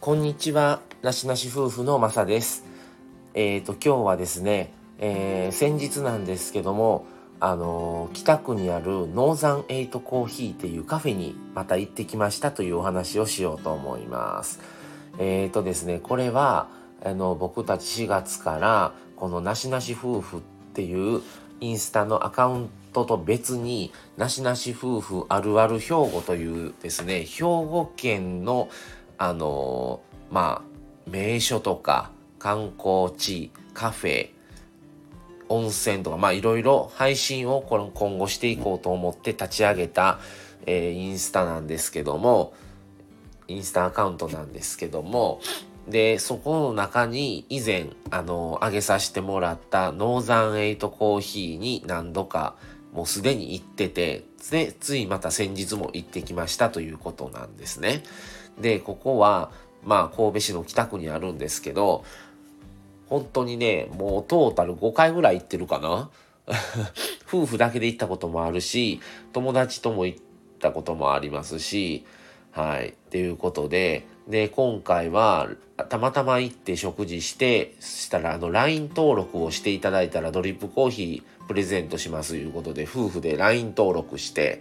[0.00, 2.64] こんにちは、なしなし夫婦のまさです。
[3.34, 7.04] えっ、ー、と、今日はですね、えー、先日なんですけども、
[7.40, 14.60] あのー、北区にあるノーザンエイトコーヒーっていうカフェにまた行ってきましたというお話をしようと思います。
[15.18, 16.68] えっ、ー、とですね、これは、
[17.04, 20.40] あの、僕たち4月から、このなしなし夫婦っ
[20.74, 21.22] ていう
[21.60, 28.68] インスタのアカウントと別に、なしなし夫婦あるある兵庫というですね、兵庫県の、
[29.18, 30.00] あの
[30.30, 34.30] まあ、名所とか観光地、カフェ、
[35.48, 40.18] 温泉とか、まあいろいろ配信を今後していこうと思って立ち上げた、
[40.66, 42.54] えー、インスタなんですけども、
[43.48, 45.40] インスタアカウントなんですけども、
[45.88, 52.56] で、そこの中に以前、あの、上げさせてもらったノーザンエイトコーヒーに何度か
[52.92, 58.02] もうすでに行ってて、で、ついまた先日も行ってきましたということなんですね。
[58.60, 59.50] で、ここは、
[59.84, 62.04] まあ、神戸市の北区にあるんですけど、
[63.08, 66.10] 本当にね、もうトータル5回ぐらい行ってるかな？
[67.26, 69.00] 夫婦だけで行ったこともあるし、
[69.32, 70.18] 友達とも行っ
[70.58, 72.04] たこともありますし、
[72.52, 72.88] はい。
[72.88, 75.48] っていうことで、で、今回は、
[75.88, 84.60] たまたま行って食事して、したら、あの、LINE 登録をしていただいたらドリップコーヒープレゼントしますということで、夫婦で LINE 登録して、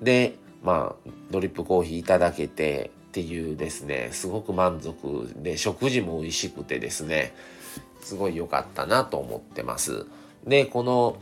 [0.00, 7.32] で、まあ、ドリップコーヒーいただけて、っていうですね、すごく満足で、食事も美味しくてですね、
[8.02, 10.04] すごい良かったなと思ってます。
[10.46, 11.16] で、この、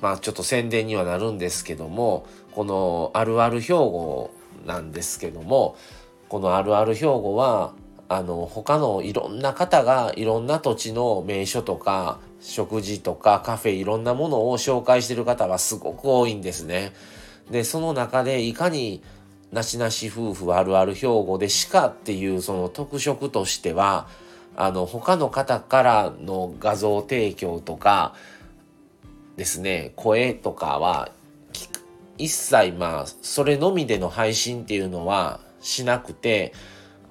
[0.00, 4.30] まあちょっと宣伝にはなるんですけども、このあるある兵庫
[4.64, 5.76] なんですけども、
[6.30, 7.74] このあるある兵庫は、
[8.08, 16.94] あの、他のいろんな方がいろんな土地の名所とか、食事とかカフェいろんなものを紹介してる方はすごく多いんですね。
[17.50, 19.02] で、その中でいかに
[19.52, 24.08] なしなし夫婦あるある兵庫でしかっていうその特色としては、
[24.56, 28.14] あの、他の方からの画像提供とか
[29.36, 31.10] ですね、声とかは、
[32.18, 36.52] 一切まあ、それのみでの配信っていうのはしなくて、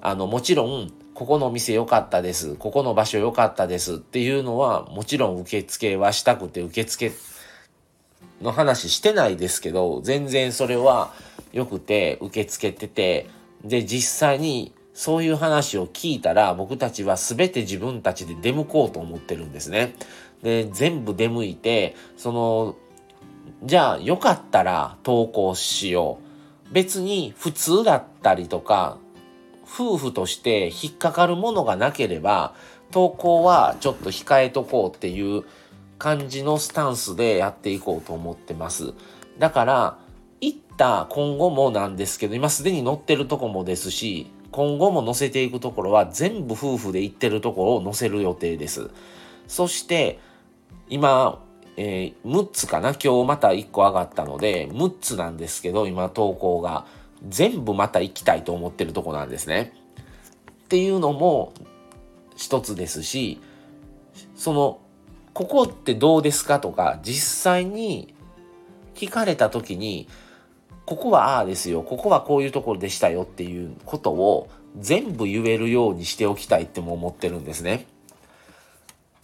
[0.00, 2.56] あの、もちろん、ここの店良かったです。
[2.56, 7.12] ここの場所良かったですっていうのは、もちろん受付はしたくて、受付
[8.40, 11.12] の話してないですけど、全然それは、
[11.52, 13.28] よくて受け付けてて、
[13.64, 19.94] で、実際にそういう話を聞いたら僕たちは全て自分たちで出向こうと思ってるんですね。
[20.42, 22.76] で、全部出向いて、その、
[23.64, 26.18] じゃあよかったら投稿しよ
[26.70, 26.74] う。
[26.74, 28.98] 別に普通だったりとか、
[29.64, 32.54] 夫婦として引っかかるものがなければ、
[32.90, 35.44] 投稿はちょっと控えとこうっていう
[35.98, 38.92] 感じのスタンスでやっていこうと思ってます。
[39.38, 39.98] だから、
[40.42, 48.90] 行った今後もなんですけど、今すでに載ってるとこもですし、今後も載せていくところは全部夫婦で行ってるところを載せる予定です。
[49.48, 50.18] そして、
[50.90, 51.42] 今、
[51.78, 52.90] えー、6つかな？
[52.90, 56.84] 今日また1個上がったので、6つなんですけど、今投稿が。
[57.28, 59.72] 全部また行きたいと思ってるとこなんですね。
[60.50, 61.52] っていうのも
[62.34, 63.40] 一つですし、
[64.34, 64.80] その、
[65.32, 66.58] ここってどうですか？
[66.58, 68.12] とか、実際に
[68.96, 70.08] 聞かれた時に、
[70.84, 74.48] ここはああですよ、ここはこういうところでしたよっていうことを
[74.78, 77.86] 全部言えるようにしておきたいっても思ってるんですね。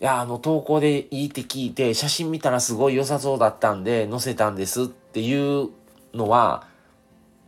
[0.00, 5.70] いや、あの投稿でいいって聞いて、写真見たらすごい良さそうだったんで載せたんですっていう
[6.12, 6.66] のは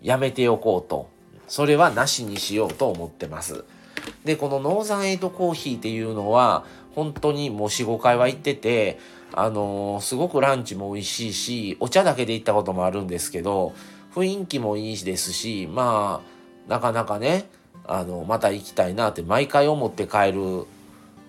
[0.00, 1.10] やめておこうと。
[1.48, 3.64] それはなしにしようと思ってます。
[4.24, 6.64] で、このノーザンエイトコーヒーっていうのは、
[6.94, 8.98] 本当にもう4、5回は行ってて、
[9.32, 13.74] あのー、すごくランチも美味しいし、お茶だけで行ったこともあるんですけど、
[14.14, 17.48] 雰囲気もいいですし、まあ、なかなかね、
[17.86, 20.66] あの、また行きたいなって毎回思って帰る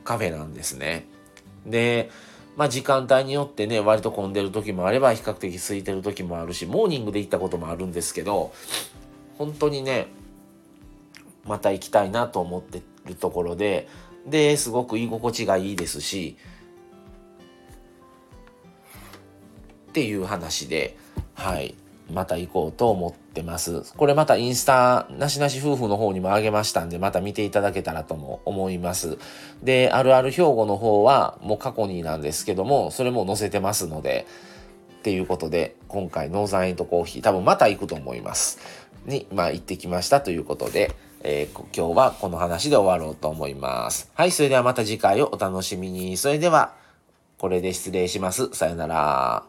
[0.04, 1.06] カフェなんですね。
[1.66, 2.10] で、
[2.58, 8.52] まあ時間帯によってね、割と混んでる時もあれば、比較的空いてる時もあるし、モーニングで行ったこともあるんですけど、
[9.38, 10.08] 本当にね、
[11.46, 13.88] また行きたいなと思ってるところで、
[14.28, 16.38] で、すごく居心地がいいですし、
[19.90, 20.98] っていう話で、
[21.36, 21.76] はい。
[22.12, 23.94] また行こうと思ってます。
[23.96, 29.18] これまたインスタ、なしなし夫婦の方にもあげましたんで、また見ていただけたらとも思います。
[29.64, 34.26] で、あるある兵庫の方はもう過去になんですけども、それも載せてますので、
[35.00, 38.60] っていうことで、今回ノーザンエイトコーヒー、多分また行くと思います。
[39.06, 44.12] に、まあ行ってきましたということで、えー、今日はこの話で終わろうと思います。
[44.14, 46.18] はい、それではまた次回をお楽しみに。
[46.18, 46.74] それでは、
[47.38, 48.50] これで失礼します。
[48.54, 49.49] さよなら。